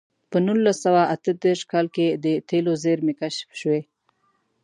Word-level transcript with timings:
په 0.29 0.37
نولس 0.45 0.77
سوه 0.85 1.01
اته 1.13 1.31
دېرش 1.43 1.61
کال 1.71 1.85
کې 1.95 2.05
د 2.23 2.25
تېلو 2.49 2.71
زېرمې 2.83 3.13
کشف 3.21 3.49
شوې. 3.61 3.81